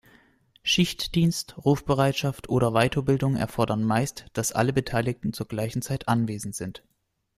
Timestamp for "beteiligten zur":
4.73-5.45